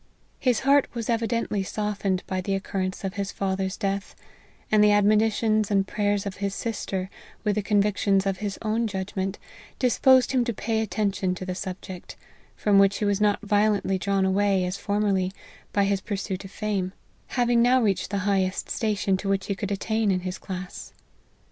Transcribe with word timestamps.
His 0.39 0.61
heart 0.61 0.87
was 0.95 1.11
evidently 1.11 1.61
softened 1.61 2.23
by 2.25 2.41
the 2.41 2.55
occurrence 2.55 3.03
of 3.03 3.13
his 3.13 3.31
father's 3.31 3.77
death; 3.77 4.15
and 4.71 4.83
the 4.83 4.89
admonitions 4.91 5.69
and 5.69 5.85
prayers 5.87 6.25
of 6.25 6.37
his 6.37 6.55
sis 6.55 6.87
ter, 6.87 7.07
with 7.43 7.53
the 7.53 7.61
convictions 7.61 8.25
of 8.25 8.37
his 8.39 8.57
own 8.63 8.87
judgment, 8.87 9.37
dis 9.77 9.99
posed 9.99 10.31
him 10.31 10.43
to 10.45 10.55
pay 10.55 10.79
attention 10.81 11.35
to 11.35 11.45
the 11.45 11.53
subject, 11.53 12.15
from 12.55 12.79
which 12.79 12.97
he 12.97 13.05
was 13.05 13.21
not 13.21 13.41
violently 13.43 13.99
drawn 13.99 14.25
away, 14.25 14.65
as 14.65 14.75
formerly, 14.75 15.31
by 15.71 15.83
his 15.83 16.01
pursuit 16.01 16.43
of 16.43 16.49
fame, 16.49 16.93
having 17.37 17.61
now 17.61 17.79
reached 17.79 18.09
the 18.09 18.17
high 18.25 18.41
est 18.41 18.71
station 18.71 19.17
to 19.17 19.29
which 19.29 19.45
he 19.45 19.53
could 19.55 19.71
attain 19.71 20.09
in 20.09 20.21
his 20.21 20.39
class. 20.39 20.93